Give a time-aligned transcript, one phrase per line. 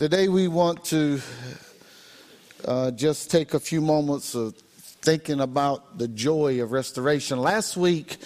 [0.00, 1.20] Today we want to
[2.64, 4.56] uh, just take a few moments of
[5.02, 7.38] thinking about the joy of restoration.
[7.38, 8.16] Last week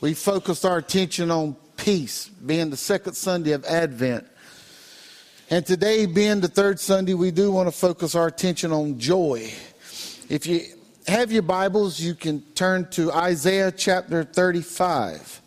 [0.00, 4.26] we focused our attention on peace, being the second Sunday of Advent.
[5.50, 9.52] And today, being the third Sunday, we do want to focus our attention on joy.
[10.30, 10.62] If you
[11.06, 15.42] have your Bibles, you can turn to Isaiah chapter 35.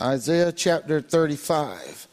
[0.00, 2.08] Isaiah chapter 35.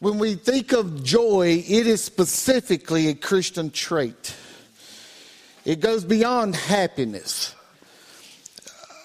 [0.00, 4.36] When we think of joy, it is specifically a Christian trait.
[5.64, 7.56] It goes beyond happiness.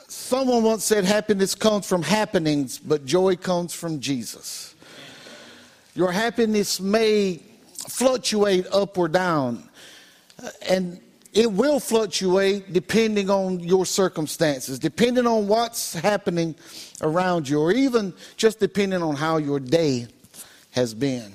[0.07, 4.75] Someone once said happiness comes from happenings, but joy comes from Jesus.
[5.95, 7.41] Your happiness may
[7.89, 9.67] fluctuate up or down,
[10.69, 11.01] and
[11.33, 16.53] it will fluctuate depending on your circumstances, depending on what's happening
[17.01, 20.07] around you, or even just depending on how your day
[20.73, 21.33] has been.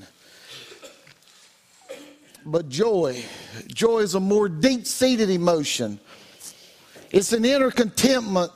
[2.44, 3.24] But joy,
[3.66, 5.98] joy is a more deep seated emotion.
[7.10, 8.52] It's an inner contentment,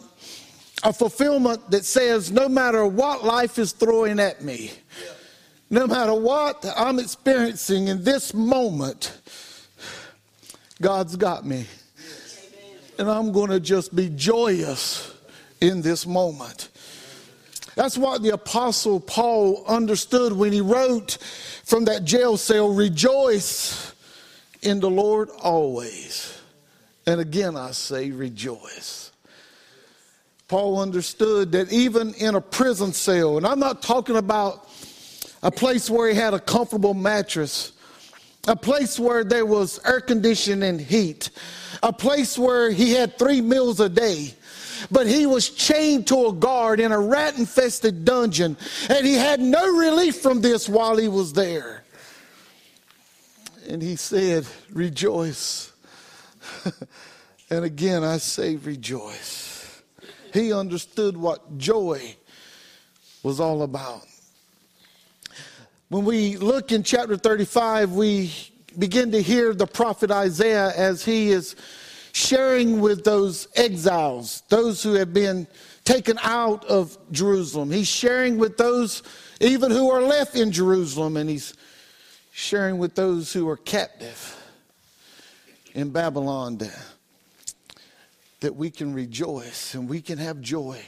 [0.82, 4.72] a fulfillment that says, no matter what life is throwing at me,
[5.70, 9.18] no matter what I'm experiencing in this moment,
[10.80, 11.66] God's got me.
[12.98, 15.14] And I'm going to just be joyous
[15.60, 16.68] in this moment.
[17.74, 21.18] That's what the Apostle Paul understood when he wrote
[21.64, 23.94] from that jail cell Rejoice
[24.62, 26.38] in the Lord always.
[27.06, 29.10] And again, I say rejoice.
[30.48, 34.68] Paul understood that even in a prison cell, and I'm not talking about
[35.42, 37.72] a place where he had a comfortable mattress,
[38.46, 41.30] a place where there was air conditioning and heat,
[41.82, 44.34] a place where he had three meals a day
[44.90, 48.56] but he was chained to a guard in a rat infested dungeon,
[48.88, 51.84] and he had no relief from this while he was there.
[53.68, 55.72] And he said, Rejoice.
[57.50, 59.82] and again, I say, Rejoice.
[60.32, 62.16] He understood what joy
[63.22, 64.02] was all about.
[65.88, 68.32] When we look in chapter 35, we
[68.78, 71.54] begin to hear the prophet Isaiah as he is
[72.12, 75.46] sharing with those exiles, those who have been
[75.84, 77.70] taken out of Jerusalem.
[77.70, 79.02] He's sharing with those
[79.40, 81.54] even who are left in Jerusalem, and he's
[82.32, 84.38] sharing with those who are captive
[85.74, 86.58] in Babylon
[88.40, 90.80] that, we can rejoice and we can have joy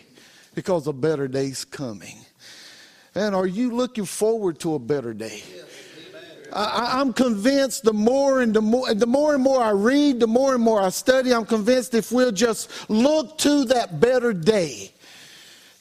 [0.55, 2.17] because a better day's coming.
[3.15, 5.41] And are you looking forward to a better day?
[6.55, 10.27] I, am convinced the more and the more, the more and more I read, the
[10.27, 14.93] more and more I study, I'm convinced if we'll just look to that better day,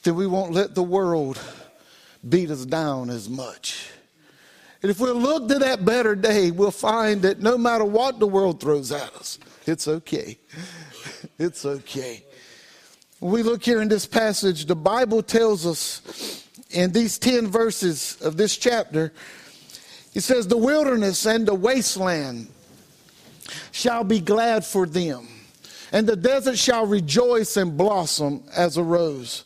[0.02, 1.40] then we won't let the world
[2.28, 3.88] beat us down as much.
[4.82, 8.26] And if we'll look to that better day, we'll find that no matter what the
[8.26, 10.38] world throws at us, it's okay.
[11.38, 12.22] It's okay.
[13.18, 18.18] When we look here in this passage, the Bible tells us in these 10 verses
[18.20, 19.12] of this chapter
[20.14, 22.46] he says, The wilderness and the wasteland
[23.72, 25.28] shall be glad for them,
[25.92, 29.44] and the desert shall rejoice and blossom as a rose.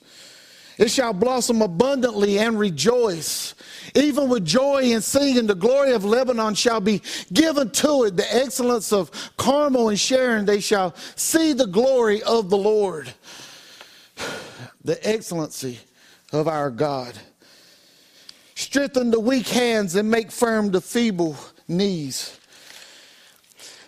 [0.77, 3.57] It shall blossom abundantly and rejoice.
[3.97, 7.03] Even with joy and singing, the glory of Lebanon shall be
[7.33, 8.17] given to it.
[8.17, 13.13] The excellence of Carmel and Sharon, they shall see the glory of the Lord.
[14.85, 15.81] The excellency
[16.33, 17.19] of our God.
[18.59, 21.37] Strengthen the weak hands and make firm the feeble
[21.69, 22.41] knees.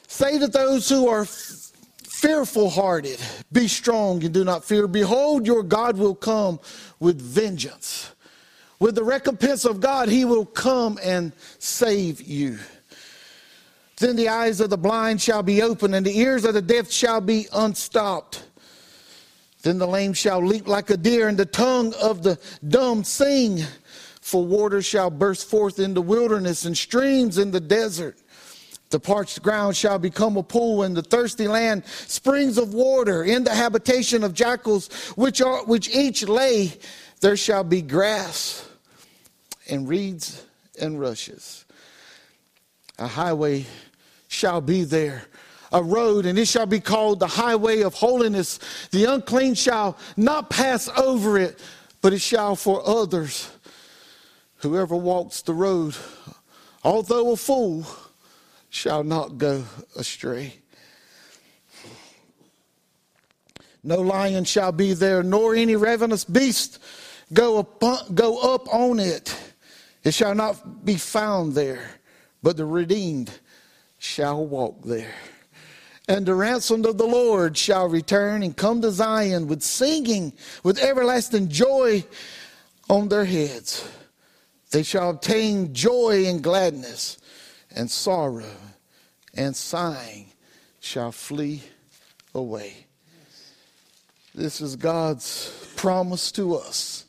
[0.07, 3.21] Say to those who are fearful hearted,
[3.51, 4.87] Be strong and do not fear.
[4.87, 6.61] Behold, your God will come
[7.01, 8.13] with vengeance.
[8.79, 12.61] With the recompense of God, he will come and save you.
[13.97, 16.93] Then the eyes of the blind shall be opened, and the ears of the deaf
[16.93, 18.45] shall be unstopped.
[19.63, 22.39] Then the lame shall leap like a deer, and the tongue of the
[22.69, 23.65] dumb sing.
[24.31, 28.17] For water shall burst forth in the wilderness and streams in the desert.
[28.91, 33.25] The parched ground shall become a pool, and the thirsty land springs of water.
[33.25, 34.87] In the habitation of jackals,
[35.17, 36.73] which, are, which each lay,
[37.21, 38.65] there shall be grass
[39.69, 40.47] and reeds
[40.81, 41.65] and rushes.
[43.01, 43.67] A highway
[44.29, 45.25] shall be there,
[45.73, 48.61] a road, and it shall be called the highway of holiness.
[48.93, 51.59] The unclean shall not pass over it,
[52.01, 53.51] but it shall for others
[54.63, 55.97] Whoever walks the road,
[56.85, 57.87] although a fool,
[58.69, 59.65] shall not go
[59.97, 60.55] astray.
[63.83, 66.79] No lion shall be there, nor any ravenous beast
[67.33, 69.35] go up, go up on it.
[70.05, 71.91] It shall not be found there,
[72.43, 73.31] but the redeemed
[73.99, 75.15] shall walk there.
[76.09, 80.33] And the ransomed of the Lord shall return and come to Zion with singing,
[80.63, 82.05] with everlasting joy
[82.89, 83.89] on their heads.
[84.71, 87.19] They shall obtain joy and gladness,
[87.75, 88.57] and sorrow
[89.35, 90.27] and sighing
[90.81, 91.63] shall flee
[92.35, 92.87] away.
[94.35, 97.05] This is God's promise to us.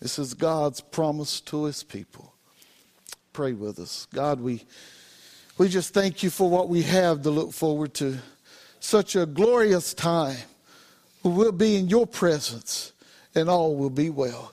[0.00, 2.34] This is God's promise to his people.
[3.32, 4.06] Pray with us.
[4.12, 4.64] God, we,
[5.56, 8.18] we just thank you for what we have to look forward to.
[8.80, 10.36] Such a glorious time.
[11.22, 12.92] We'll be in your presence
[13.34, 14.52] and all will be well.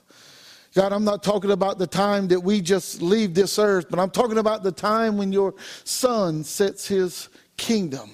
[0.75, 4.11] God, I'm not talking about the time that we just leave this earth, but I'm
[4.11, 8.11] talking about the time when your son sets his kingdom,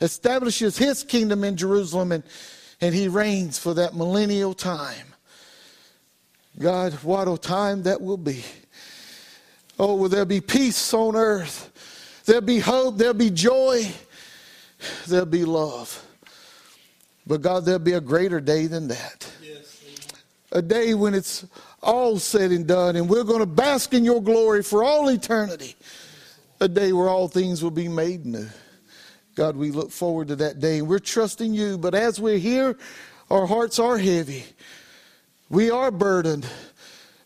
[0.00, 2.24] establishes his kingdom in Jerusalem, and,
[2.80, 5.08] and he reigns for that millennial time.
[6.58, 8.44] God, what a time that will be.
[9.78, 12.22] Oh, will there be peace on earth?
[12.24, 13.90] There'll be hope, there'll be joy,
[15.06, 16.06] there'll be love.
[17.26, 19.30] But God, there'll be a greater day than that.
[19.42, 19.82] Yes,
[20.52, 21.46] a day when it's
[21.82, 25.76] all said and done, and we're going to bask in your glory for all eternity.
[26.60, 28.46] A day where all things will be made new.
[29.34, 30.82] God, we look forward to that day.
[30.82, 32.76] We're trusting you, but as we're here,
[33.30, 34.44] our hearts are heavy.
[35.48, 36.46] We are burdened,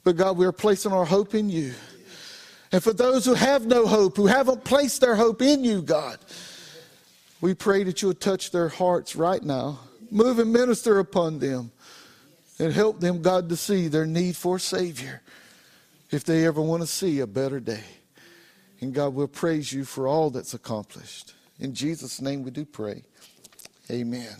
[0.04, 1.74] but God, we are placing our hope in you.
[2.70, 6.18] And for those who have no hope, who haven't placed their hope in you, God,
[7.40, 9.80] we pray that you will touch their hearts right now.
[10.10, 11.72] Move and minister upon them
[12.64, 15.20] and help them, God, to see their need for a Savior
[16.10, 17.84] if they ever want to see a better day.
[18.80, 21.34] And God, we'll praise you for all that's accomplished.
[21.60, 23.02] In Jesus' name we do pray.
[23.90, 24.34] Amen.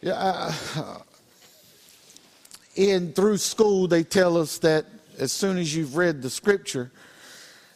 [0.00, 0.98] Yeah, uh,
[2.76, 4.86] in through school, they tell us that
[5.18, 6.90] as soon as you've read the scripture,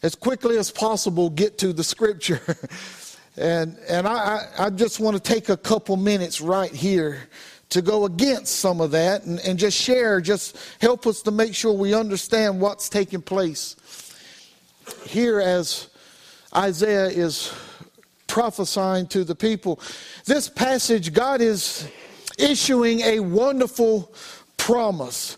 [0.03, 2.41] as quickly as possible, get to the scripture.
[3.39, 7.29] and and I, I just want to take a couple minutes right here
[7.71, 11.55] to go against some of that and, and just share, just help us to make
[11.55, 13.77] sure we understand what's taking place.
[15.05, 15.89] Here, as
[16.57, 17.53] Isaiah is
[18.27, 19.81] prophesying to the people,
[20.25, 21.89] this passage, God is
[22.39, 24.15] issuing a wonderful
[24.57, 25.37] promise.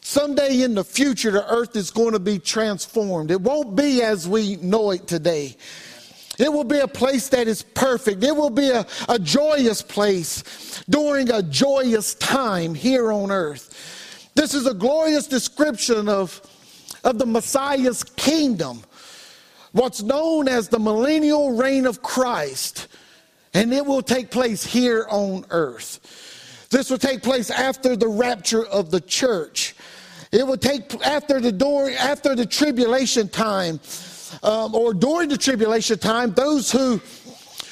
[0.00, 3.30] Someday in the future, the earth is going to be transformed.
[3.30, 5.56] It won't be as we know it today.
[6.38, 8.22] It will be a place that is perfect.
[8.22, 14.30] It will be a, a joyous place during a joyous time here on earth.
[14.34, 16.40] This is a glorious description of,
[17.02, 18.82] of the Messiah's kingdom,
[19.72, 22.88] what's known as the millennial reign of Christ
[23.54, 26.66] and it will take place here on earth.
[26.70, 29.74] This will take place after the rapture of the church.
[30.30, 33.80] It will take after the door after the tribulation time,
[34.42, 36.32] um, or during the tribulation time.
[36.32, 37.00] Those who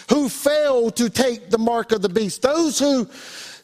[0.08, 3.08] who fail to take the mark of the beast, those who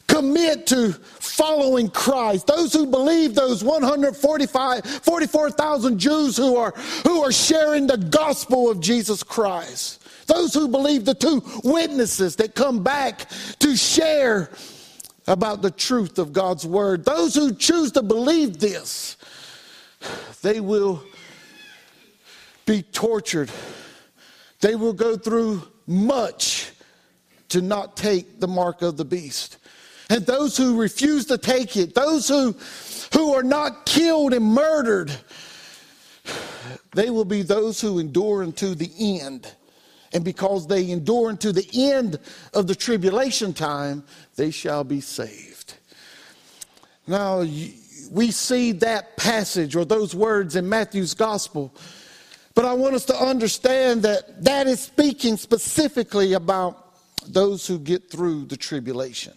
[0.07, 6.71] commit to following Christ, those who believe those 145 44,000 Jews who are
[7.05, 10.01] who are sharing the gospel of Jesus Christ.
[10.27, 13.29] Those who believe the two witnesses that come back
[13.59, 14.49] to share
[15.27, 17.05] about the truth of God's word.
[17.05, 19.17] Those who choose to believe this,
[20.41, 21.03] they will
[22.65, 23.51] be tortured.
[24.61, 26.71] They will go through much
[27.49, 29.57] to not take the mark of the beast.
[30.09, 32.55] And those who refuse to take it, those who,
[33.13, 35.11] who are not killed and murdered,
[36.93, 39.51] they will be those who endure unto the end.
[40.13, 42.19] And because they endure unto the end
[42.53, 44.03] of the tribulation time,
[44.35, 45.73] they shall be saved.
[47.07, 47.39] Now,
[48.11, 51.73] we see that passage or those words in Matthew's gospel,
[52.55, 56.93] but I want us to understand that that is speaking specifically about
[57.25, 59.33] those who get through the tribulation.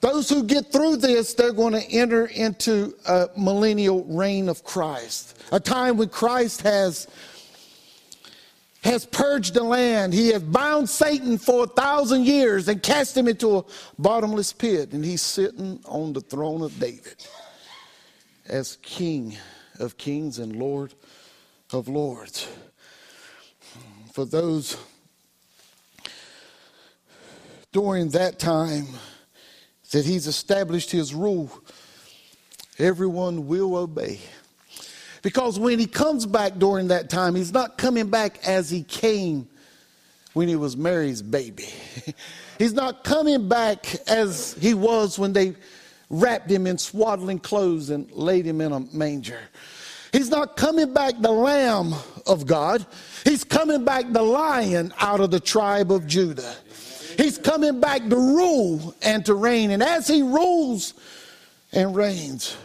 [0.00, 5.42] Those who get through this, they're going to enter into a millennial reign of Christ,
[5.50, 7.06] a time when Christ has
[8.82, 10.12] has purged the land.
[10.12, 13.64] He has bound Satan for a thousand years and cast him into a
[13.98, 14.92] bottomless pit.
[14.92, 17.26] And he's sitting on the throne of David
[18.46, 19.38] as King
[19.80, 20.92] of kings and Lord
[21.74, 22.48] of lords.
[24.12, 24.76] For those
[27.72, 28.86] during that time
[29.90, 31.50] that he's established his rule,
[32.78, 34.20] everyone will obey.
[35.22, 39.48] Because when he comes back during that time, he's not coming back as he came
[40.34, 41.68] when he was Mary's baby.
[42.58, 45.54] he's not coming back as he was when they
[46.10, 49.40] wrapped him in swaddling clothes and laid him in a manger.
[50.14, 51.92] He's not coming back the Lamb
[52.24, 52.86] of God.
[53.24, 56.54] He's coming back the Lion out of the tribe of Judah.
[57.16, 59.72] He's coming back to rule and to reign.
[59.72, 60.94] And as he rules
[61.72, 62.56] and reigns,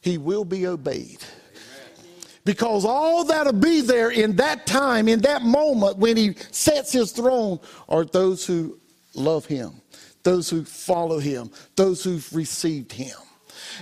[0.00, 1.18] he will be obeyed.
[2.44, 7.10] Because all that'll be there in that time, in that moment when he sets his
[7.10, 8.78] throne, are those who
[9.16, 9.72] love him,
[10.22, 13.16] those who follow him, those who've received him.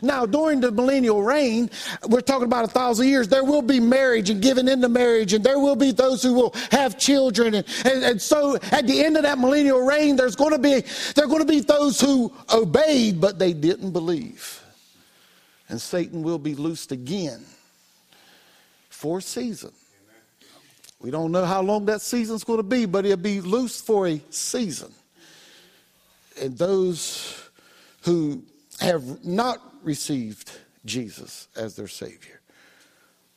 [0.03, 1.71] Now, during the millennial reign,
[2.09, 5.45] we're talking about a thousand years, there will be marriage and giving into marriage, and
[5.45, 7.55] there will be those who will have children.
[7.55, 10.83] And, and, and so at the end of that millennial reign, there's going to be
[11.15, 14.63] there are going to be those who obeyed, but they didn't believe.
[15.69, 17.45] And Satan will be loosed again
[18.89, 19.71] for a season.
[21.01, 24.07] We don't know how long that season's going to be, but it'll be loose for
[24.07, 24.93] a season.
[26.41, 27.49] And those
[28.03, 28.43] who
[28.81, 30.53] have not received
[30.85, 32.41] Jesus as their Savior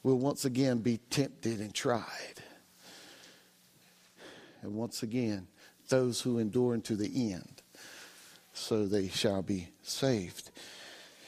[0.03, 2.03] will once again be tempted and tried.
[4.61, 5.47] And once again,
[5.89, 7.61] those who endure unto the end,
[8.53, 10.51] so they shall be saved.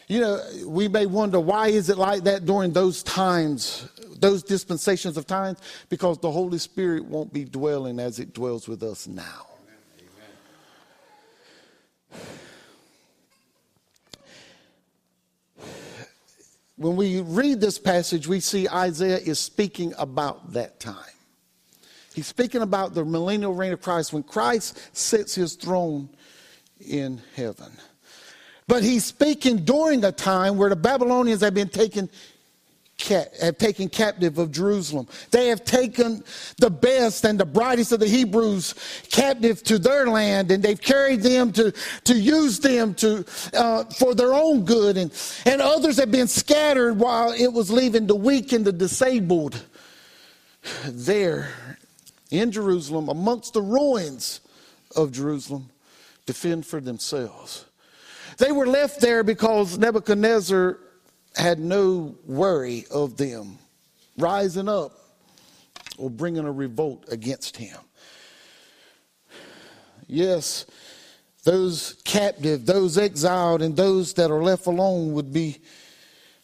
[0.07, 5.17] You know, we may wonder why is it like that during those times, those dispensations
[5.17, 5.59] of times?
[5.89, 9.47] Because the Holy Spirit won't be dwelling as it dwells with us now.
[16.77, 20.95] When we read this passage, we see Isaiah is speaking about that time.
[22.13, 26.09] He's speaking about the millennial reign of Christ when Christ sits his throne
[26.79, 27.71] in heaven.
[28.67, 32.09] But he's speaking during a time where the Babylonians have been taken
[33.01, 35.07] have taken captive of Jerusalem.
[35.31, 36.23] They have taken
[36.57, 38.73] the best and the brightest of the Hebrews
[39.11, 41.73] captive to their land, and they've carried them to,
[42.05, 44.97] to use them to, uh, for their own good.
[44.97, 45.11] And,
[45.45, 49.61] and others have been scattered while it was leaving the weak and the disabled
[50.87, 51.49] there
[52.31, 54.41] in Jerusalem, amongst the ruins
[54.95, 55.69] of Jerusalem,
[56.25, 57.65] to fend for themselves.
[58.37, 60.79] They were left there because Nebuchadnezzar
[61.35, 63.57] had no worry of them
[64.17, 64.93] rising up
[65.97, 67.77] or bringing a revolt against him.
[70.07, 70.65] Yes,
[71.43, 75.57] those captive, those exiled, and those that are left alone would be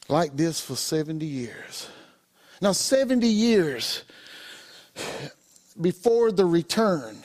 [0.07, 1.89] like this for 70 years.
[2.61, 4.03] Now, 70 years
[5.79, 7.17] before the return,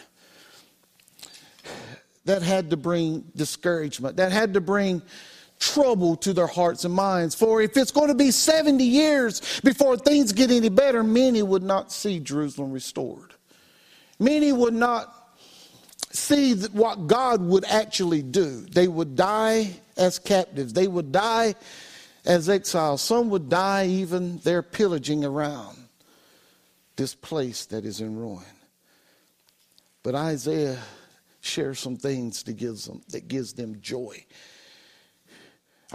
[2.24, 5.00] that had to bring discouragement, that had to bring
[5.58, 7.34] trouble to their hearts and minds.
[7.34, 11.62] For if it's going to be 70 years before things get any better, many would
[11.62, 13.34] not see Jerusalem restored.
[14.18, 15.12] Many would not
[16.10, 18.62] see what God would actually do.
[18.62, 21.54] They would die as captives, they would die
[22.24, 23.02] as exiles.
[23.02, 25.76] Some would die even there pillaging around
[26.96, 28.44] this place that is in ruin.
[30.02, 30.78] But Isaiah
[31.40, 34.24] shares some things that gives them, that gives them joy.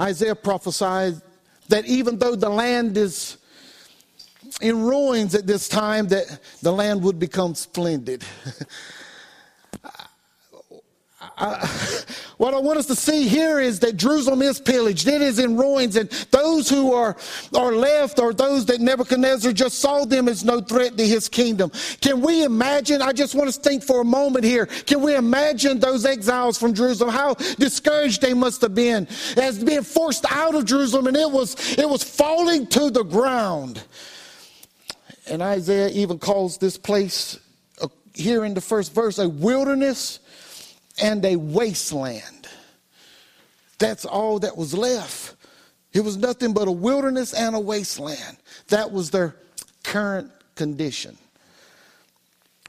[0.01, 1.22] Isaiah prophesied
[1.70, 3.38] that even though the land is
[4.62, 8.24] in ruins at this time, that the land would become splendid.
[11.38, 11.90] I,
[12.41, 15.07] what I want us to see here is that Jerusalem is pillaged.
[15.07, 15.95] It is in ruins.
[15.95, 17.15] And those who are,
[17.55, 21.71] are left are those that Nebuchadnezzar just saw them as no threat to his kingdom.
[22.01, 23.00] Can we imagine?
[23.00, 24.65] I just want us to think for a moment here.
[24.65, 27.12] Can we imagine those exiles from Jerusalem?
[27.12, 29.07] How discouraged they must have been
[29.38, 33.83] as being forced out of Jerusalem and it was, it was falling to the ground.
[35.29, 37.39] And Isaiah even calls this place
[37.79, 40.20] uh, here in the first verse a wilderness
[41.01, 42.48] and a wasteland.
[43.79, 45.36] That's all that was left.
[45.93, 48.38] It was nothing but a wilderness and a wasteland.
[48.69, 49.36] That was their
[49.83, 51.17] current condition.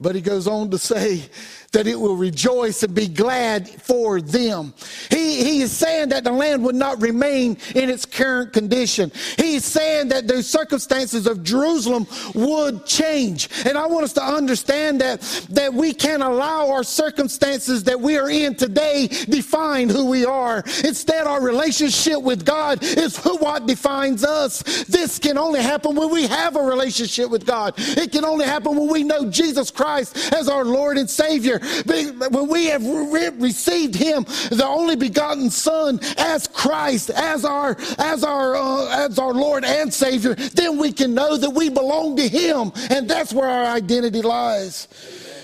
[0.02, 1.22] But he goes on to say
[1.70, 4.74] that it will rejoice and be glad for them.
[5.08, 9.10] He, he is saying that the land would not remain in its current condition.
[9.38, 13.48] He's saying that the circumstances of Jerusalem would change.
[13.64, 18.18] And I want us to understand that, that we can't allow our circumstances that we
[18.18, 20.58] are in today define who we are.
[20.84, 24.62] Instead, our relationship with God is who what defines us.
[24.84, 27.74] This can only happen when we have a relationship with God.
[27.78, 32.48] It can only happen when we know Jesus Christ as our Lord and Savior when
[32.48, 38.56] we have re- received him, the only begotten Son, as Christ, as our, as our,
[38.56, 42.72] uh, as our Lord and Savior, then we can know that we belong to him.
[42.90, 44.88] And that's where our identity lies.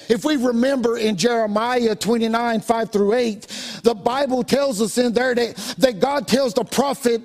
[0.08, 3.46] If we remember in Jeremiah 29, 5 through 8,
[3.82, 7.22] the Bible tells us in there that, that God tells the prophet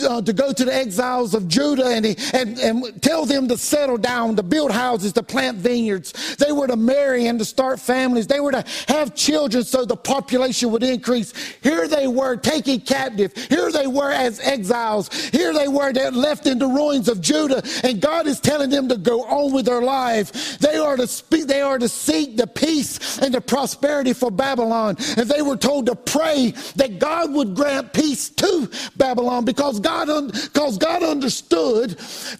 [0.00, 3.56] uh, to go to the exiles of Judah and, he, and, and tell them to
[3.58, 6.36] settle down, to build houses, to plant vineyards.
[6.36, 8.26] They were to marry and to start families.
[8.26, 11.32] They were to have children so the population would increase.
[11.62, 13.34] Here they were taken captive.
[13.48, 15.12] Here they were as exiles.
[15.30, 17.62] Here they were left in the ruins of Judah.
[17.84, 20.58] And God is telling them to go on with their life.
[20.58, 24.96] They are to speak, they are to seek the peace and the prosperity for Babylon.
[25.16, 30.08] And they were told to pray that God would grant peace to Babylon because God,
[30.32, 31.90] because God understood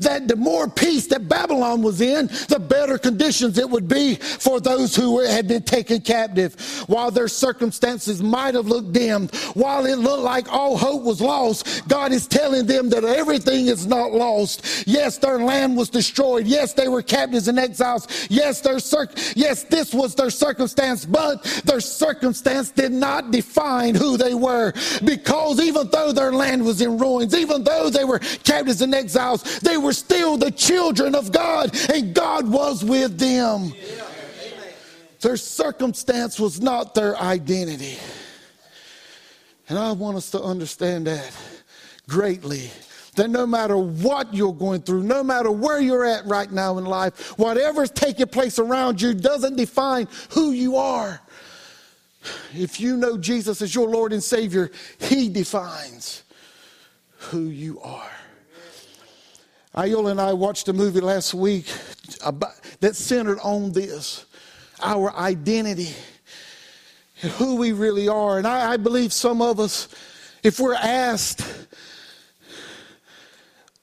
[0.00, 4.61] that the more peace that Babylon was in, the better conditions it would be for
[4.61, 6.55] those who had been taken captive.
[6.87, 11.88] While their circumstances might have looked dim, while it looked like all hope was lost,
[11.88, 14.87] God is telling them that everything is not lost.
[14.87, 16.47] Yes, their land was destroyed.
[16.47, 18.07] Yes, they were captives and exiles.
[18.29, 24.16] Yes, their cir- yes, this was their circumstance, but their circumstance did not define who
[24.16, 24.73] they were
[25.04, 29.61] because even though their land was in ruins, even though they were captives and exiles,
[29.61, 33.73] they were still the children of God and God was with them.
[35.21, 37.97] Their circumstance was not their identity.
[39.69, 41.31] And I want us to understand that
[42.09, 42.71] greatly.
[43.16, 46.87] That no matter what you're going through, no matter where you're at right now in
[46.87, 51.21] life, whatever's taking place around you doesn't define who you are.
[52.54, 56.23] If you know Jesus as your Lord and Savior, He defines
[57.19, 58.11] who you are.
[59.75, 61.66] Ayola and I watched a movie last week
[62.25, 64.26] about, that centered on this
[64.83, 65.95] our identity
[67.37, 68.38] who we really are.
[68.38, 69.88] And I, I believe some of us,
[70.42, 71.62] if we're asked,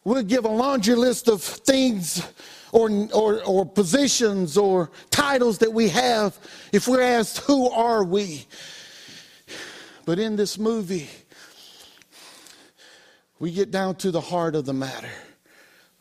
[0.04, 2.26] we'll give a laundry list of things
[2.72, 6.38] or, or, or positions or titles that we have
[6.72, 8.46] if we're asked, Who are we?
[10.06, 11.10] But in this movie,
[13.40, 15.10] we get down to the heart of the matter.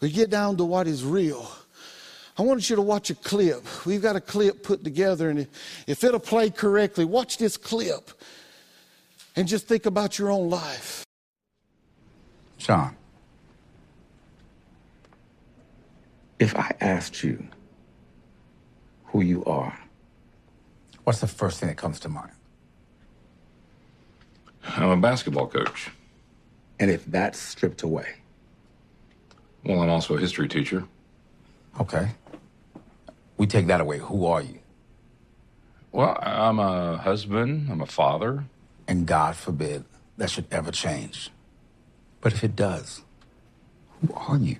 [0.00, 1.50] We get down to what is real.
[2.38, 3.64] I want you to watch a clip.
[3.84, 5.48] We've got a clip put together, and
[5.86, 8.10] if it'll play correctly, watch this clip
[9.34, 11.04] and just think about your own life.
[12.58, 12.96] John,
[16.38, 17.48] if I asked you
[19.06, 19.78] who you are,
[21.04, 22.32] what's the first thing that comes to mind?
[24.64, 25.90] I'm a basketball coach.
[26.78, 28.06] And if that's stripped away?
[29.64, 30.84] Well, I'm also a history teacher.
[31.80, 32.10] Okay.
[33.36, 33.98] We take that away.
[33.98, 34.60] Who are you?
[35.90, 38.44] Well, I'm a husband, I'm a father.
[38.86, 39.84] And God forbid
[40.16, 41.30] that should ever change.
[42.20, 43.02] But if it does,
[44.00, 44.56] who are you?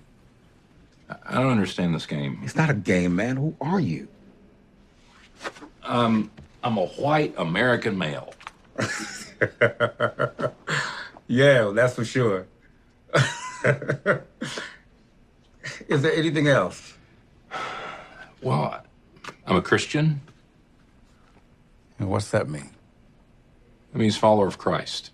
[1.08, 2.40] I don't understand this game.
[2.42, 3.36] It's not a game, man.
[3.36, 4.08] Who are you?
[5.84, 6.30] Um,
[6.62, 8.34] I'm a white American male.
[11.26, 12.46] yeah, that's for sure.
[15.88, 16.94] Is there anything else?
[18.42, 18.82] Well,
[19.46, 20.20] I'm a Christian.
[21.98, 22.70] And what's that mean?
[23.94, 25.10] It means follower of Christ.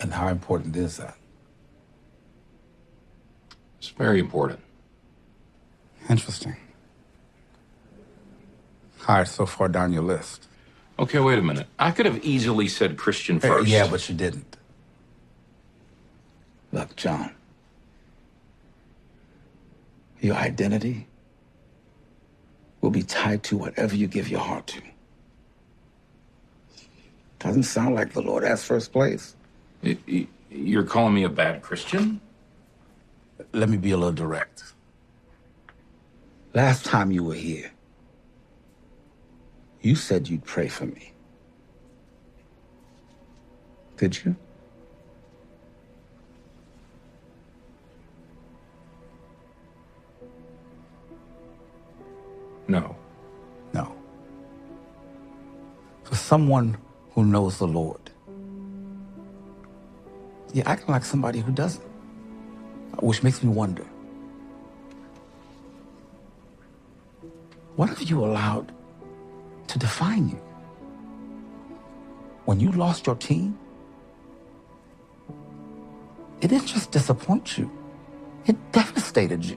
[0.00, 1.16] And how important is that?
[3.82, 4.60] It's very important.
[6.08, 6.54] Interesting.
[9.08, 10.46] Right, so far down your list.
[11.00, 11.66] Okay, wait a minute.
[11.80, 13.66] I could have easily said Christian first.
[13.66, 14.56] yeah, but you didn't.
[16.70, 17.32] Look, John,
[20.20, 21.08] your identity
[22.82, 24.80] will be tied to whatever you give your heart to.
[27.40, 29.34] Doesn't sound like the Lord has first place.
[30.50, 32.20] You're calling me a bad Christian?
[33.52, 34.62] Let me be a little direct.
[36.54, 37.72] Last time you were here,
[39.80, 41.12] you said you'd pray for me.
[43.96, 44.36] Did you?
[52.68, 52.96] No.
[53.72, 53.94] No.
[56.04, 56.76] For someone
[57.10, 58.10] who knows the Lord,
[60.54, 61.84] you're acting like somebody who doesn't,
[63.02, 63.84] which makes me wonder
[67.76, 68.72] what have you allowed
[69.66, 70.40] to define you?
[72.44, 73.58] When you lost your team,
[76.40, 77.70] it didn't just disappoint you,
[78.46, 79.56] it devastated you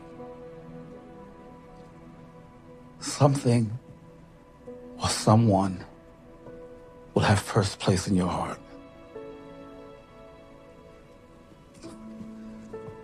[2.99, 3.71] something
[5.01, 5.83] or someone
[7.13, 8.59] will have first place in your heart.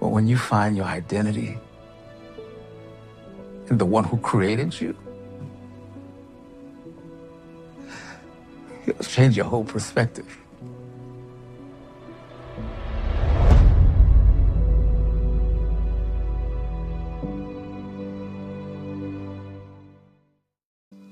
[0.01, 1.59] But when you find your identity
[3.69, 4.97] in the one who created you,
[8.87, 10.25] it'll change your whole perspective.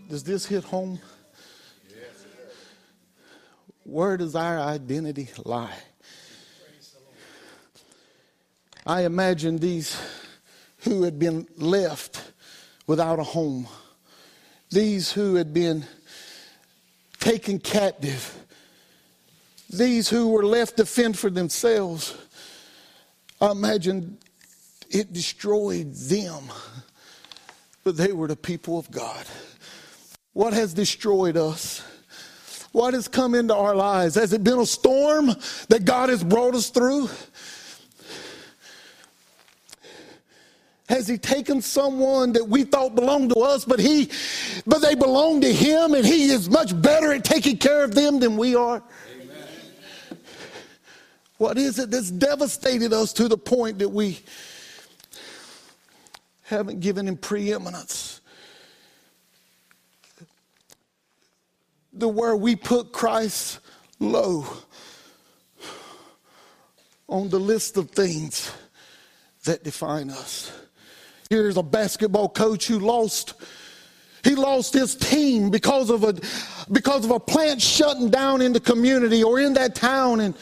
[0.09, 0.99] Does this hit home?
[3.83, 5.77] Where does our identity lie?
[8.89, 10.01] I imagine these
[10.79, 12.23] who had been left
[12.87, 13.67] without a home,
[14.71, 15.85] these who had been
[17.19, 18.35] taken captive,
[19.69, 22.17] these who were left to fend for themselves.
[23.39, 24.17] I imagine
[24.89, 26.45] it destroyed them,
[27.83, 29.23] but they were the people of God.
[30.33, 31.83] What has destroyed us?
[32.71, 34.15] What has come into our lives?
[34.15, 35.27] Has it been a storm
[35.67, 37.07] that God has brought us through?
[40.89, 44.09] Has he taken someone that we thought belonged to us, but he,
[44.65, 48.19] but they belong to him, and he is much better at taking care of them
[48.19, 48.81] than we are?
[49.21, 50.17] Amen.
[51.37, 54.19] What is it that's devastated us to the point that we
[56.41, 58.21] haven't given him preeminence?
[61.93, 63.59] The where we put Christ
[63.99, 64.47] low
[67.07, 68.51] on the list of things
[69.43, 70.51] that define us.
[71.29, 73.35] Here's a basketball coach who lost.
[74.23, 76.15] He lost his team because of a
[76.71, 80.33] because of a plant shutting down in the community or in that town, and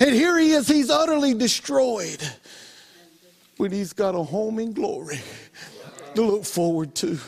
[0.00, 0.68] and here he is.
[0.68, 2.22] He's utterly destroyed.
[3.56, 5.20] When he's got a home in glory
[6.14, 7.18] to look forward to.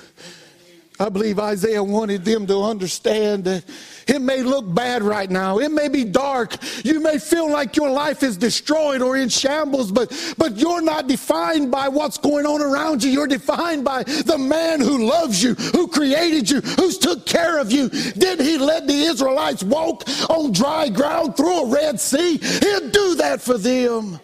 [0.99, 3.65] I believe Isaiah wanted them to understand that
[4.07, 5.59] it may look bad right now.
[5.59, 6.57] It may be dark.
[6.85, 11.07] You may feel like your life is destroyed or in shambles, but, but you're not
[11.07, 13.11] defined by what's going on around you.
[13.11, 17.71] You're defined by the man who loves you, who created you, who's took care of
[17.71, 17.91] you.
[17.91, 22.39] Did he let the Israelites walk on dry ground through a Red Sea?
[22.39, 24.19] He'll do that for them.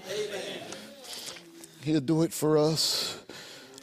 [1.83, 3.22] He'll do it for us.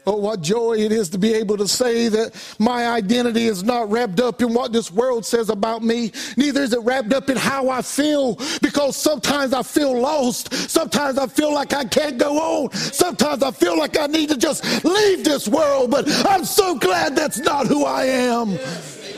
[0.06, 3.90] Oh, what joy it is to be able to say that my identity is not
[3.92, 6.12] wrapped up in what this world says about me.
[6.38, 10.54] Neither is it wrapped up in how I feel because sometimes I feel lost.
[10.70, 12.72] Sometimes I feel like I can't go on.
[12.74, 17.16] Sometimes I feel like I need to just leave this world, but I'm so glad
[17.16, 18.52] that's not who I am.
[18.52, 19.09] Yes.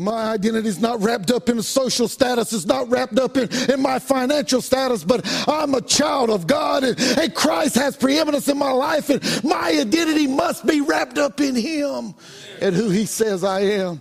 [0.00, 2.52] My identity is not wrapped up in social status.
[2.52, 6.84] It's not wrapped up in, in my financial status, but I'm a child of God
[6.84, 11.40] and, and Christ has preeminence in my life and my identity must be wrapped up
[11.40, 12.14] in Him
[12.62, 14.00] and who He says I am.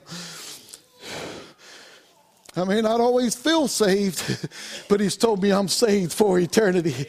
[2.55, 4.49] I may not always feel saved,
[4.89, 7.05] but he's told me I'm saved for eternity.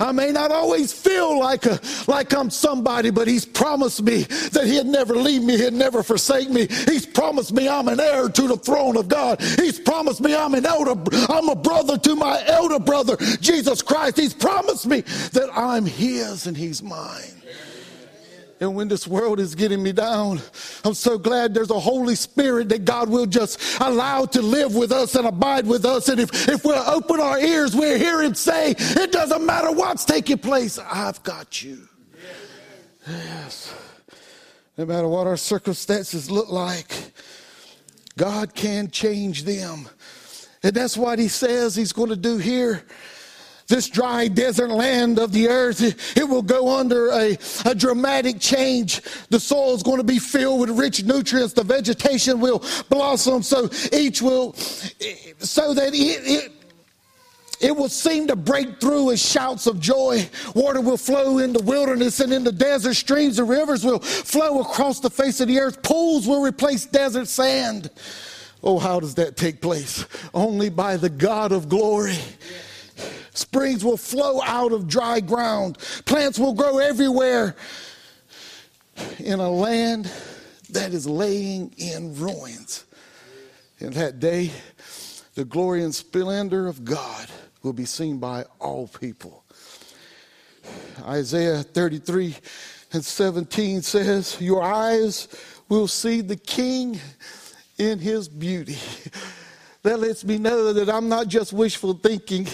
[0.00, 4.64] I may not always feel like a, like I'm somebody, but he's promised me that
[4.66, 6.66] he'd never leave me, he'd never forsake me.
[6.66, 9.40] He's promised me I'm an heir to the throne of God.
[9.40, 10.94] He's promised me I'm an elder,
[11.28, 14.16] I'm a brother to my elder brother, Jesus Christ.
[14.16, 17.40] He's promised me that I'm his and he's mine.
[18.60, 20.40] And when this world is getting me down,
[20.84, 24.92] I'm so glad there's a Holy Spirit that God will just allow to live with
[24.92, 26.10] us and abide with us.
[26.10, 30.04] And if, if we'll open our ears, we'll hear Him say, It doesn't matter what's
[30.04, 31.88] taking place, I've got you.
[33.08, 33.74] Yes.
[34.76, 37.12] No matter what our circumstances look like,
[38.18, 39.88] God can change them.
[40.62, 42.84] And that's what He says He's going to do here
[43.70, 45.80] this dry desert land of the earth,
[46.16, 49.00] it will go under a, a dramatic change.
[49.30, 51.54] The soil is going to be filled with rich nutrients.
[51.54, 53.42] The vegetation will blossom.
[53.42, 56.52] So each will, so that it, it
[57.60, 60.26] it will seem to break through with shouts of joy.
[60.54, 62.94] Water will flow in the wilderness and in the desert.
[62.94, 65.82] Streams and rivers will flow across the face of the earth.
[65.82, 67.90] Pools will replace desert sand.
[68.62, 70.06] Oh, how does that take place?
[70.32, 72.16] Only by the God of glory.
[73.32, 75.78] Springs will flow out of dry ground.
[76.04, 77.56] Plants will grow everywhere
[79.18, 80.10] in a land
[80.70, 82.84] that is laying in ruins.
[83.78, 84.50] In that day,
[85.34, 87.28] the glory and splendor of God
[87.62, 89.44] will be seen by all people.
[91.02, 92.36] Isaiah 33
[92.92, 95.28] and 17 says, Your eyes
[95.68, 97.00] will see the King
[97.78, 98.78] in his beauty.
[99.82, 102.46] That lets me know that I'm not just wishful thinking,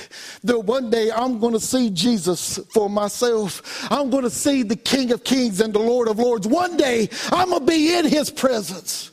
[0.45, 3.91] that one day I'm going to see Jesus for myself.
[3.91, 6.47] I'm going to see the King of Kings and the Lord of Lords.
[6.47, 9.11] One day I'm going to be in his presence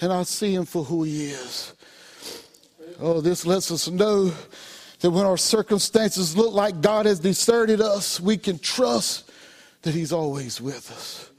[0.00, 1.74] and I'll see him for who he is.
[3.00, 4.32] Oh, this lets us know
[5.00, 9.30] that when our circumstances look like God has deserted us, we can trust
[9.82, 11.30] that he's always with us.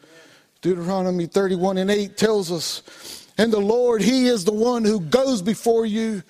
[0.61, 5.41] Deuteronomy 31 and 8 tells us, And the Lord, He is the one who goes
[5.41, 6.23] before you.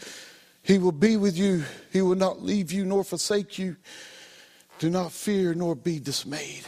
[0.62, 1.64] He will be with you.
[1.92, 3.76] He will not leave you nor forsake you.
[4.80, 6.64] Do not fear nor be dismayed.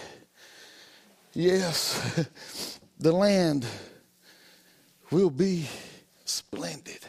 [1.34, 3.66] Yes, the land
[5.12, 5.68] will be
[6.26, 7.00] splendid.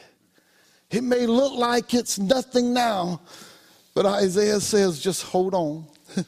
[0.90, 3.20] It may look like it's nothing now,
[3.94, 5.86] but Isaiah says just hold on.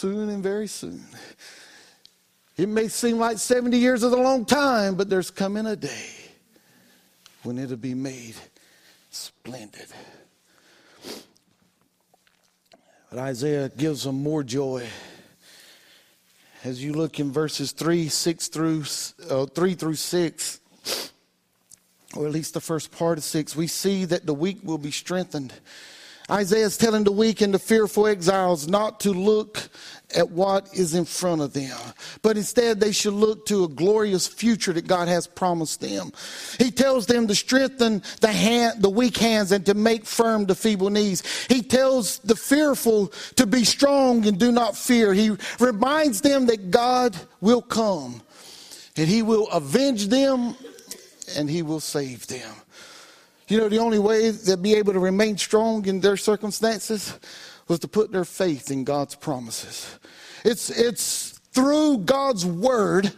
[0.00, 1.04] soon and very soon.
[2.60, 6.10] It may seem like 70 years is a long time, but there's coming a day
[7.42, 8.34] when it'll be made
[9.08, 9.86] splendid.
[13.08, 14.86] But Isaiah gives them more joy.
[16.62, 18.84] As you look in verses 3, 6 through,
[19.30, 20.60] uh, 3 through 6,
[22.14, 24.90] or at least the first part of 6, we see that the weak will be
[24.90, 25.54] strengthened
[26.30, 29.68] Isaiah is telling the weak and the fearful exiles not to look
[30.14, 31.76] at what is in front of them,
[32.22, 36.12] but instead they should look to a glorious future that God has promised them.
[36.58, 40.54] He tells them to strengthen the hand, the weak hands and to make firm the
[40.54, 41.22] feeble knees.
[41.46, 45.12] He tells the fearful to be strong and do not fear.
[45.12, 48.22] He reminds them that God will come
[48.96, 50.56] and he will avenge them
[51.36, 52.54] and he will save them.
[53.50, 57.18] You know, the only way they'd be able to remain strong in their circumstances
[57.66, 59.98] was to put their faith in God's promises.
[60.44, 63.12] It's, it's through God's word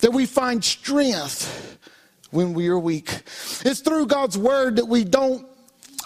[0.00, 1.78] that we find strength
[2.32, 3.22] when we are weak.
[3.64, 5.46] It's through God's word that we don't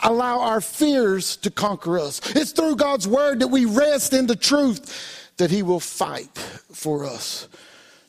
[0.05, 2.21] allow our fears to conquer us.
[2.37, 6.39] It's through God's word that we rest in the truth that He will fight
[6.73, 7.49] for us.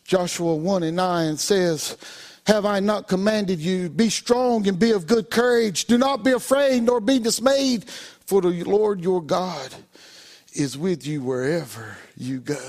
[0.04, 1.98] Joshua 1 and 9 says,
[2.49, 3.89] have I not commanded you?
[3.89, 5.85] Be strong and be of good courage.
[5.85, 9.71] Do not be afraid nor be dismayed, for the Lord your God
[10.53, 12.59] is with you wherever you go.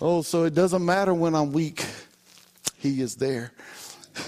[0.00, 1.84] Oh, so it doesn't matter when I'm weak,
[2.78, 3.52] He is there.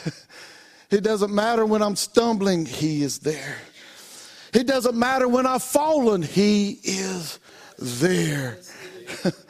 [0.90, 3.56] it doesn't matter when I'm stumbling, He is there.
[4.52, 7.38] It doesn't matter when I've fallen, He is
[7.78, 8.58] there.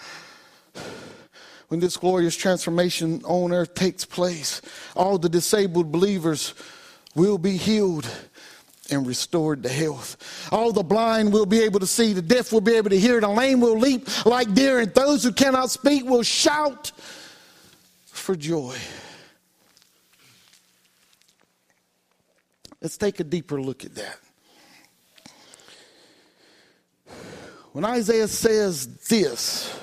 [1.68, 4.62] when this glorious transformation on earth takes place,
[4.94, 6.54] all the disabled believers
[7.14, 8.08] will be healed
[8.90, 10.48] and restored to health.
[10.52, 13.20] All the blind will be able to see, the deaf will be able to hear,
[13.20, 16.92] the lame will leap like deer, and those who cannot speak will shout
[18.06, 18.76] for joy.
[22.80, 24.18] Let's take a deeper look at that.
[27.72, 29.74] When Isaiah says this,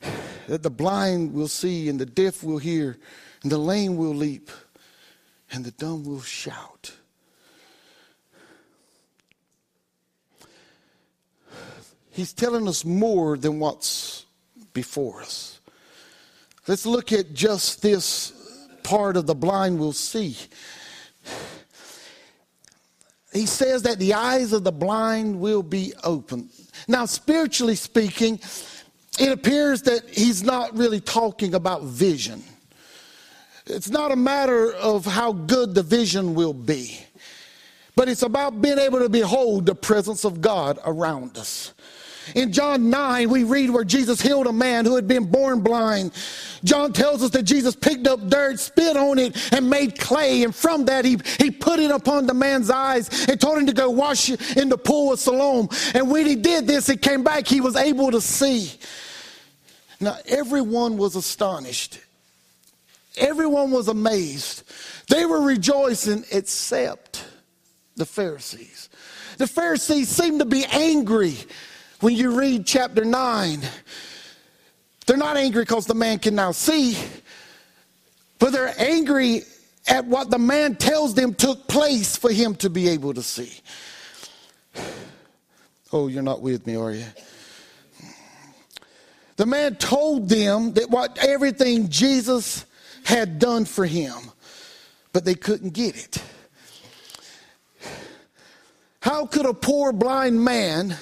[0.00, 2.98] that the blind will see and the deaf will hear
[3.42, 4.50] and the lame will leap
[5.50, 6.92] and the dumb will shout.
[12.10, 14.26] He's telling us more than what's
[14.72, 15.60] before us.
[16.66, 18.32] Let's look at just this
[18.82, 20.36] part of the blind will see.
[23.32, 26.50] He says that the eyes of the blind will be opened.
[26.88, 28.40] Now, spiritually speaking,
[29.18, 32.42] it appears that he's not really talking about vision.
[33.66, 36.98] It's not a matter of how good the vision will be,
[37.96, 41.74] but it's about being able to behold the presence of God around us.
[42.34, 46.12] In John 9, we read where Jesus healed a man who had been born blind.
[46.64, 50.42] John tells us that Jesus picked up dirt, spit on it, and made clay.
[50.42, 53.72] And from that, he, he put it upon the man's eyes and told him to
[53.72, 55.68] go wash in the pool of Siloam.
[55.94, 58.72] And when he did this, he came back, he was able to see.
[60.00, 61.98] Now, everyone was astonished.
[63.16, 64.62] Everyone was amazed.
[65.08, 67.24] They were rejoicing except
[67.96, 68.88] the Pharisees.
[69.38, 71.36] The Pharisees seemed to be angry
[72.00, 73.60] when you read chapter 9.
[75.06, 76.96] They're not angry because the man can now see,
[78.38, 79.42] but they're angry
[79.88, 83.52] at what the man tells them took place for him to be able to see.
[85.92, 87.06] Oh, you're not with me, are you?
[89.38, 92.66] The man told them that what everything Jesus
[93.04, 94.12] had done for him,
[95.12, 96.22] but they couldn't get it.
[99.00, 100.96] How could a poor blind man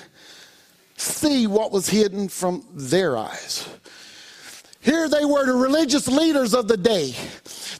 [0.98, 3.66] see what was hidden from their eyes?
[4.82, 7.14] Here they were, the religious leaders of the day.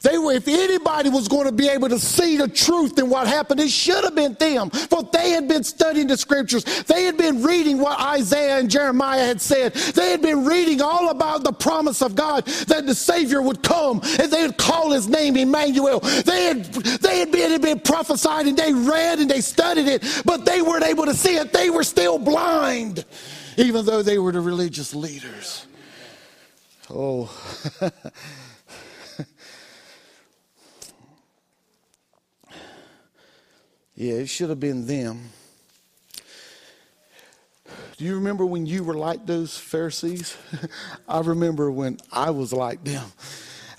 [0.01, 3.27] They were, if anybody was going to be able to see the truth in what
[3.27, 4.69] happened, it should have been them.
[4.69, 6.63] For they had been studying the scriptures.
[6.83, 9.73] They had been reading what Isaiah and Jeremiah had said.
[9.73, 14.01] They had been reading all about the promise of God that the Savior would come
[14.19, 15.99] and they would call his name Emmanuel.
[15.99, 20.21] They had, they had been, had been prophesied and they read and they studied it,
[20.25, 21.53] but they weren't able to see it.
[21.53, 23.05] They were still blind,
[23.57, 25.65] even though they were the religious leaders.
[26.89, 27.29] Oh.
[33.97, 35.29] yeah, it should have been them.
[37.97, 40.37] Do you remember when you were like those Pharisees?
[41.09, 43.11] I remember when I was like them.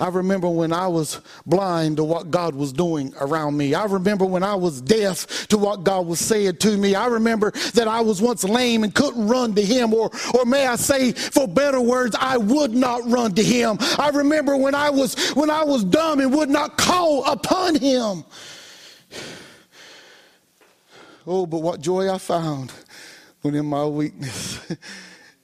[0.01, 3.75] I remember when I was blind to what God was doing around me.
[3.75, 6.97] I remember when I was deaf to what God was saying to me.
[6.97, 10.67] I remember that I was once lame and couldn't run to Him, or, or may
[10.67, 13.79] I say, for better words, I would not run to Him.
[13.99, 18.25] I remember when I was when I was dumb and would not call upon Him.
[21.29, 22.73] Oh, but what joy I found
[23.43, 24.61] when in my weakness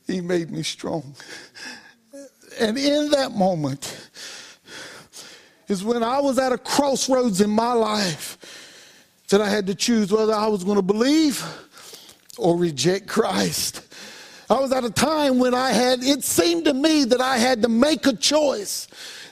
[0.06, 1.14] He made me strong.
[2.60, 4.10] And in that moment,
[5.66, 8.36] is when I was at a crossroads in my life
[9.30, 11.42] that I had to choose whether I was going to believe
[12.36, 13.80] or reject Christ.
[14.50, 17.62] I was at a time when I had, it seemed to me that I had
[17.62, 18.86] to make a choice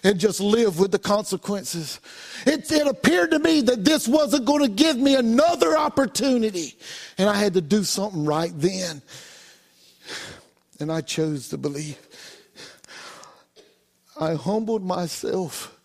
[0.05, 2.01] and just live with the consequences.
[2.47, 6.77] It, it appeared to me that this wasn't going to give me another opportunity,
[7.19, 9.03] and I had to do something right then.
[10.81, 11.99] And I chose to believe.
[14.21, 15.79] I humbled myself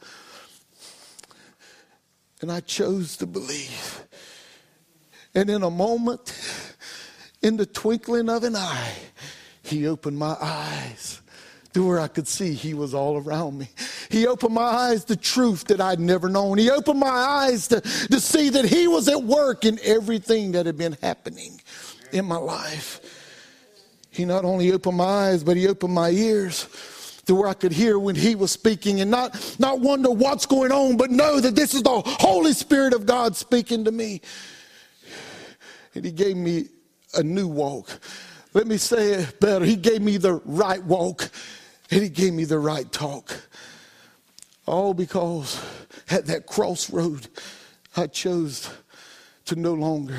[2.42, 4.04] and I chose to believe.
[5.34, 6.34] And in a moment,
[7.42, 8.94] in the twinkling of an eye,
[9.64, 11.22] he opened my eyes
[11.78, 13.70] to where I could see he was all around me.
[14.10, 16.58] He opened my eyes to truth that I'd never known.
[16.58, 20.66] He opened my eyes to, to see that he was at work in everything that
[20.66, 21.62] had been happening
[22.12, 23.00] in my life.
[24.10, 26.68] He not only opened my eyes, but he opened my ears
[27.28, 30.72] to where I could hear when he was speaking and not, not wonder what's going
[30.72, 34.22] on, but know that this is the Holy Spirit of God speaking to me.
[35.94, 36.70] And he gave me
[37.14, 38.00] a new walk.
[38.56, 39.64] Let me say it better.
[39.64, 41.30] He gave me the right walk
[41.90, 43.36] and he gave me the right talk.
[44.66, 45.64] All because
[46.10, 47.28] at that crossroad,
[47.96, 48.70] I chose
[49.46, 50.18] to no longer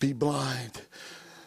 [0.00, 0.80] be blind.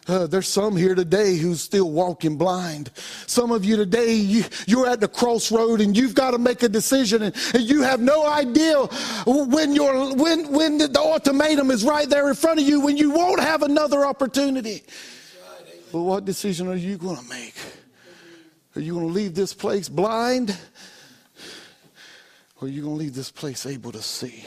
[0.08, 2.90] Uh, there's some here today who's still walking blind.
[3.26, 6.68] Some of you today, you, you're at the crossroad and you've got to make a
[6.68, 8.78] decision and, and you have no idea
[9.26, 13.10] when, you're, when, when the ultimatum is right there in front of you, when you
[13.10, 14.82] won't have another opportunity.
[15.92, 17.54] But what decision are you going to make?
[18.74, 20.56] Are you going to leave this place blind?
[22.60, 24.44] Or are you going to leave this place able to see?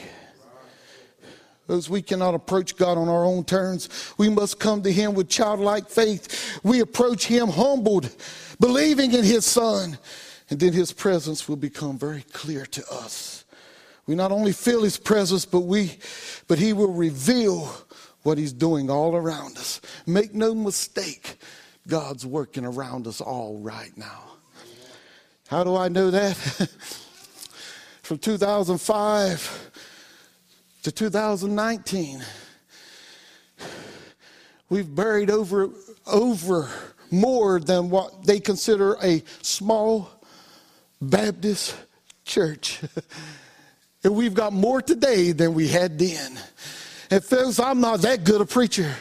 [1.68, 5.28] As we cannot approach God on our own terms, we must come to Him with
[5.28, 6.60] childlike faith.
[6.62, 8.10] We approach Him humbled,
[8.60, 9.98] believing in His Son,
[10.48, 13.44] and then His presence will become very clear to us.
[14.06, 15.98] We not only feel His presence, but we,
[16.46, 17.68] but He will reveal
[18.22, 19.80] what He's doing all around us.
[20.06, 21.36] Make no mistake,
[21.86, 24.22] God's working around us all right now.
[25.48, 26.34] How do I know that?
[28.02, 29.70] From 2005
[30.82, 32.24] to 2019,
[34.68, 35.70] we've buried over,
[36.06, 36.68] over
[37.10, 40.10] more than what they consider a small
[41.00, 41.76] Baptist
[42.24, 42.80] church.
[44.04, 46.38] and we've got more today than we had then.
[47.10, 48.94] And folks, I'm not that good a preacher.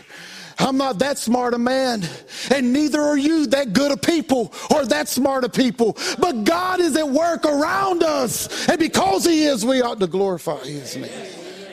[0.57, 2.03] I'm not that smart a man,
[2.51, 5.97] and neither are you that good a people or that smart a people.
[6.19, 10.63] But God is at work around us, and because He is, we ought to glorify
[10.63, 11.11] His name.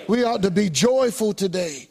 [0.08, 1.88] We ought to be joyful today.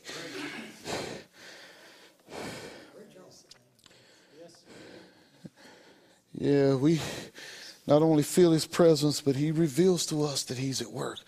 [6.41, 6.99] Yeah, we
[7.85, 11.19] not only feel his presence, but he reveals to us that he's at work.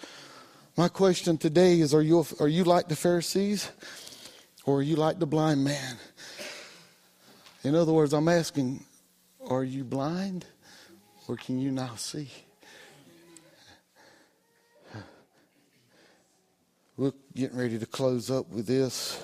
[0.76, 3.69] My question today is are you, are you like the Pharisees
[4.65, 5.97] or are you like the blind man?
[7.63, 8.84] In other words, I'm asking,
[9.47, 10.45] are you blind
[11.28, 12.30] or can you now see?
[16.95, 19.21] We're getting ready to close up with this.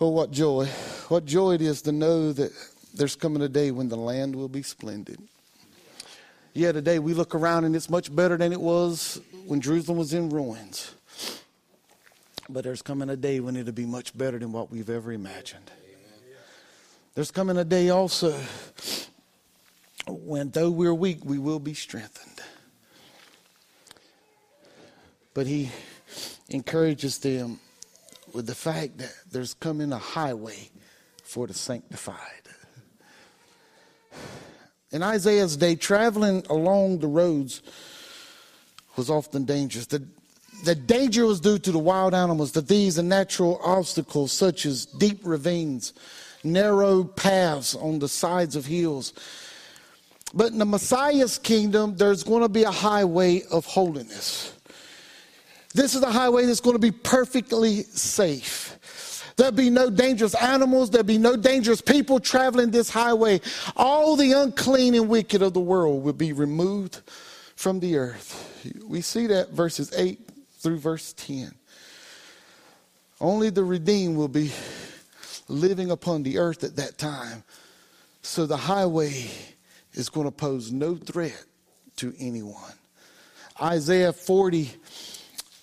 [0.00, 0.66] Oh, what joy.
[1.08, 2.50] What joy it is to know that
[2.94, 5.20] there's coming a day when the land will be splendid.
[6.54, 10.12] Yeah, today we look around and it's much better than it was when Jerusalem was
[10.12, 10.92] in ruins.
[12.52, 15.70] But there's coming a day when it'll be much better than what we've ever imagined.
[17.14, 18.36] There's coming a day also
[20.08, 22.40] when, though we're weak, we will be strengthened.
[25.32, 25.70] But he
[26.48, 27.60] encourages them
[28.32, 30.70] with the fact that there's coming a highway
[31.22, 32.16] for the sanctified.
[34.90, 37.62] In Isaiah's day, traveling along the roads
[38.96, 39.86] was often dangerous.
[39.86, 40.04] The,
[40.64, 44.86] the danger was due to the wild animals, the thieves, and natural obstacles such as
[44.86, 45.92] deep ravines,
[46.44, 49.12] narrow paths on the sides of hills,
[50.32, 54.54] But in the Messiah's kingdom, there's going to be a highway of holiness.
[55.74, 59.32] This is a highway that's going to be perfectly safe.
[59.36, 60.90] There'll be no dangerous animals.
[60.90, 63.40] There'll be no dangerous people traveling this highway.
[63.76, 67.00] All the unclean and wicked of the world will be removed
[67.56, 68.46] from the earth.
[68.86, 70.29] We see that verses 8
[70.60, 71.54] through verse 10.
[73.20, 74.52] Only the redeemed will be
[75.48, 77.42] living upon the earth at that time.
[78.22, 79.30] So the highway
[79.92, 81.44] is going to pose no threat
[81.96, 82.72] to anyone.
[83.60, 84.70] Isaiah 40,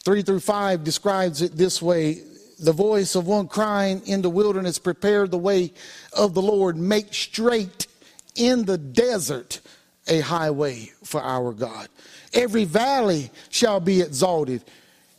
[0.03, 2.21] 3 through 5 describes it this way
[2.59, 5.73] the voice of one crying in the wilderness, prepare the way
[6.13, 7.87] of the Lord, make straight
[8.35, 9.61] in the desert
[10.07, 11.87] a highway for our God.
[12.33, 14.63] Every valley shall be exalted,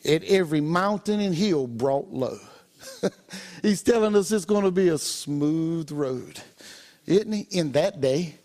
[0.09, 2.39] and every mountain and hill brought low.
[3.63, 6.41] He's telling us it's going to be a smooth road,
[7.07, 7.47] isn't he?
[7.51, 8.37] In that day,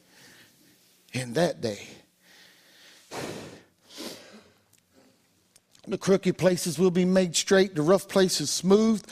[1.13, 1.87] in that day.
[5.87, 9.03] The crooked places will be made straight, the rough places smooth,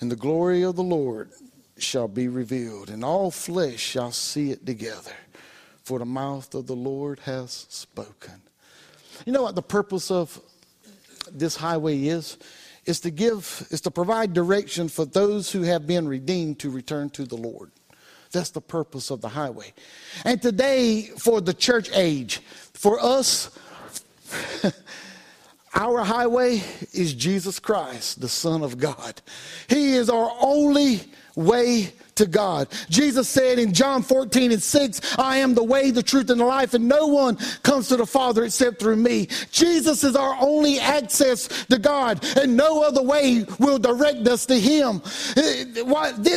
[0.00, 1.30] and the glory of the Lord
[1.76, 5.12] shall be revealed, and all flesh shall see it together.
[5.82, 8.42] For the mouth of the Lord has spoken.
[9.26, 10.40] You know what the purpose of
[11.38, 12.38] this highway is?
[12.86, 17.10] Is to give, is to provide direction for those who have been redeemed to return
[17.10, 17.70] to the Lord.
[18.32, 19.72] That's the purpose of the highway.
[20.24, 22.40] And today, for the church age,
[22.74, 23.50] for us,
[25.74, 26.62] Our highway
[26.92, 29.22] is Jesus Christ, the Son of God.
[29.68, 31.02] He is our only
[31.36, 32.68] way to God.
[32.90, 36.44] Jesus said in John 14 and 6, I am the way, the truth, and the
[36.44, 39.28] life, and no one comes to the Father except through me.
[39.50, 44.60] Jesus is our only access to God, and no other way will direct us to
[44.60, 45.00] Him.
[45.36, 45.64] Eh,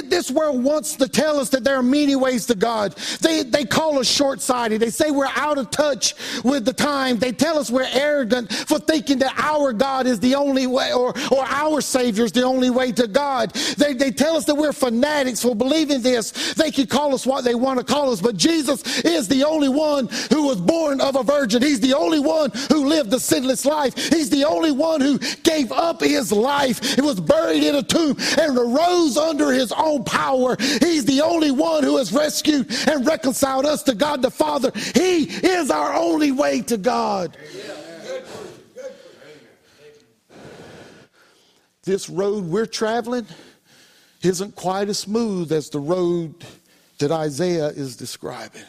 [0.07, 2.93] this world wants to tell us that there are many ways to God.
[3.19, 4.81] They, they call us short sighted.
[4.81, 6.15] They say we're out of touch
[6.45, 7.17] with the time.
[7.17, 11.13] They tell us we're arrogant for thinking that our God is the only way, or,
[11.29, 13.51] or our Savior is the only way to God.
[13.51, 17.15] They, they tell us that we're fanatics for believing believe in this, they can call
[17.15, 20.61] us what they want to call us, but Jesus is the only one who was
[20.61, 21.63] born of a virgin.
[21.63, 23.95] He's the only one who lived a sinless life.
[23.95, 26.95] He's the only one who gave up his life.
[26.95, 30.55] He was buried in a tomb and arose under his own power.
[30.59, 34.71] He's the only one who has rescued and reconciled us to God the Father.
[34.93, 37.35] He is our only way to God.
[41.83, 43.25] This road we're traveling
[44.25, 46.33] isn't quite as smooth as the road
[46.99, 48.63] that Isaiah is describing.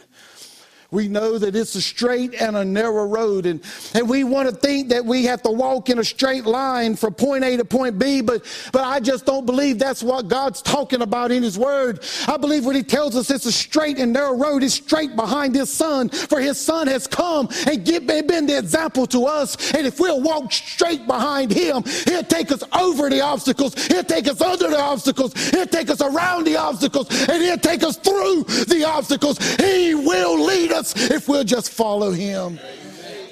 [0.95, 3.61] We know that it's a straight and a narrow road, and,
[3.95, 7.15] and we want to think that we have to walk in a straight line from
[7.15, 11.03] point A to point B, but, but I just don't believe that's what God's talking
[11.03, 12.05] about in His Word.
[12.29, 15.57] I believe when He tells us it's a straight and narrow road, it's straight behind
[15.57, 19.75] His Son, for His Son has come and give, been the example to us.
[19.75, 24.29] And if we'll walk straight behind Him, He'll take us over the obstacles, He'll take
[24.29, 28.45] us under the obstacles, He'll take us around the obstacles, and He'll take us through
[28.45, 29.39] the obstacles.
[29.57, 32.59] He will lead us us if we'll just follow him.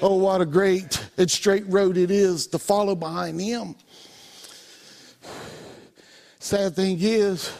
[0.01, 3.75] Oh, what a great and straight road it is to follow behind him.
[6.39, 7.51] Sad thing is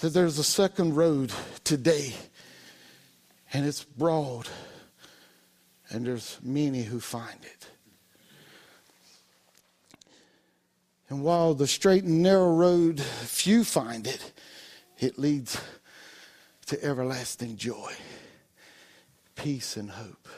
[0.00, 1.32] that there's a second road
[1.64, 2.14] today,
[3.52, 4.48] and it's broad,
[5.90, 7.66] and there's many who find it.
[11.10, 14.32] And while the straight and narrow road, few find it,
[14.98, 15.60] it leads
[16.68, 17.92] to everlasting joy,
[19.34, 20.28] peace, and hope.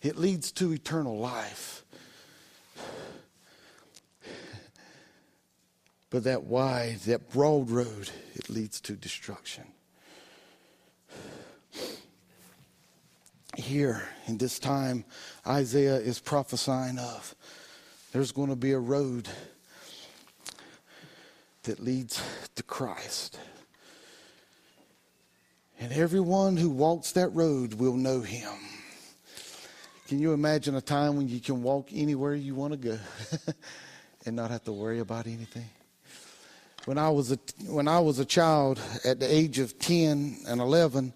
[0.00, 1.84] It leads to eternal life.
[6.08, 9.64] But that wide, that broad road, it leads to destruction.
[13.56, 15.04] Here, in this time,
[15.46, 17.34] Isaiah is prophesying of
[18.12, 19.28] there's going to be a road
[21.64, 22.22] that leads
[22.54, 23.38] to Christ.
[25.80, 28.52] And everyone who walks that road will know him.
[30.08, 32.98] Can you imagine a time when you can walk anywhere you want to go
[34.26, 35.64] and not have to worry about anything?
[36.84, 40.60] When I was a, when I was a child at the age of 10 and
[40.60, 41.14] 11,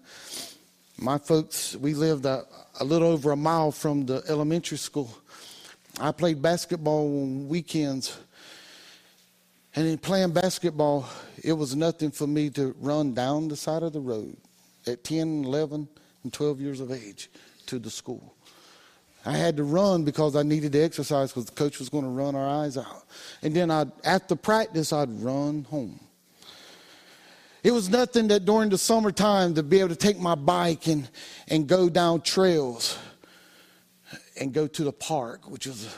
[0.97, 2.43] my folks, we lived a,
[2.79, 5.15] a little over a mile from the elementary school.
[5.99, 8.17] I played basketball on weekends.
[9.75, 11.07] And in playing basketball,
[11.43, 14.37] it was nothing for me to run down the side of the road
[14.87, 15.87] at 10, 11,
[16.23, 17.29] and 12 years of age
[17.67, 18.35] to the school.
[19.25, 22.09] I had to run because I needed to exercise because the coach was going to
[22.09, 23.05] run our eyes out.
[23.41, 25.99] And then I'd, after practice, I'd run home.
[27.63, 31.09] It was nothing that during the summertime to be able to take my bike and,
[31.47, 32.99] and go down trails
[34.39, 35.95] and go to the park, which was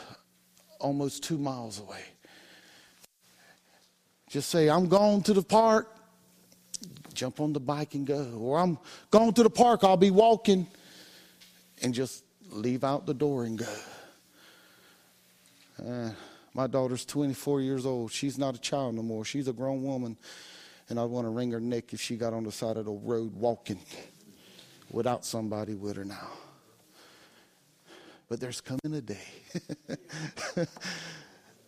[0.80, 2.00] almost two miles away.
[4.30, 5.94] Just say, I'm going to the park,
[7.18, 8.38] jump on the bike and go.
[8.38, 8.78] Or I'm
[9.10, 10.66] going to the park, I'll be walking,
[11.82, 13.74] and just leave out the door and go.
[15.84, 16.10] Uh,
[16.54, 18.12] my daughter's 24 years old.
[18.12, 19.24] She's not a child no more.
[19.24, 20.16] She's a grown woman
[20.88, 22.92] and I'd want to wring her neck if she got on the side of the
[22.92, 23.80] road walking
[24.90, 26.30] without somebody with her now.
[28.28, 29.28] But there's coming a day.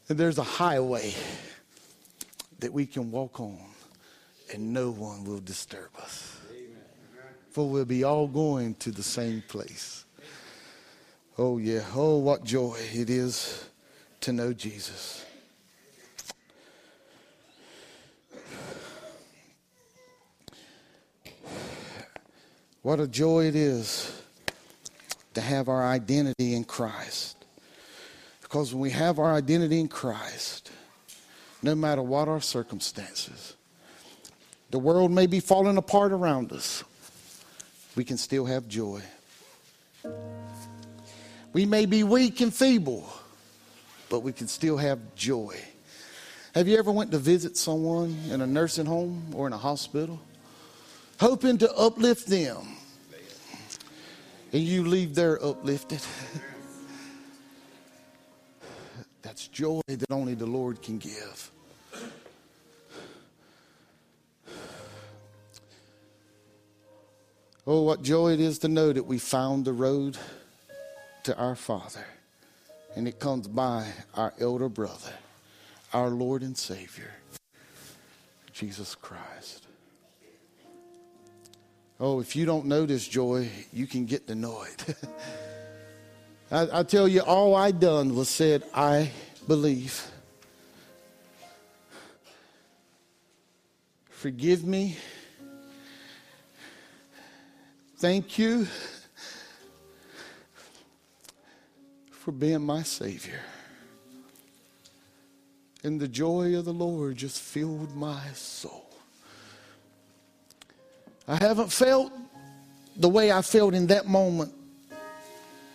[0.08, 1.14] and there's a highway
[2.58, 3.58] that we can walk on
[4.52, 6.36] and no one will disturb us.
[7.50, 10.04] For we'll be all going to the same place.
[11.36, 11.84] Oh, yeah.
[11.94, 13.64] Oh, what joy it is
[14.20, 15.24] to know Jesus.
[22.82, 24.22] What a joy it is
[25.34, 27.36] to have our identity in Christ.
[28.40, 30.70] Because when we have our identity in Christ,
[31.62, 33.54] no matter what our circumstances,
[34.70, 36.84] the world may be falling apart around us,
[37.96, 39.02] we can still have joy.
[41.52, 43.08] We may be weak and feeble,
[44.08, 45.56] but we can still have joy.
[46.54, 50.20] Have you ever went to visit someone in a nursing home or in a hospital?
[51.20, 52.76] hoping to uplift them.
[54.52, 56.00] And you leave there uplifted.
[59.22, 61.52] That's joy that only the Lord can give.
[67.72, 70.18] Oh, what joy it is to know that we found the road
[71.22, 72.04] to our Father.
[72.96, 75.12] And it comes by our elder brother,
[75.92, 77.12] our Lord and Savior,
[78.52, 79.68] Jesus Christ.
[82.00, 84.96] Oh, if you don't know this joy, you can get to know it.
[86.50, 89.12] I, I tell you, all I done was said, I
[89.46, 90.10] believe.
[94.08, 94.96] Forgive me.
[98.00, 98.66] Thank you
[102.10, 103.40] for being my Savior.
[105.84, 108.88] And the joy of the Lord just filled my soul.
[111.28, 112.10] I haven't felt
[112.96, 114.54] the way I felt in that moment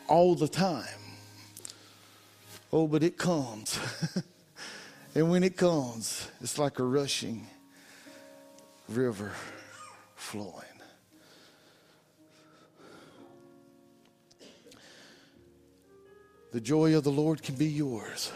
[0.08, 0.88] all the time.
[2.74, 3.78] Oh, but it comes.
[5.14, 7.46] and when it comes, it's like a rushing
[8.90, 9.32] river
[10.16, 10.75] flowing.
[16.56, 18.32] The joy of the Lord can be yours,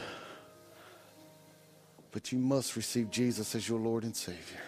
[2.12, 4.60] but you must receive Jesus as your Lord and Savior.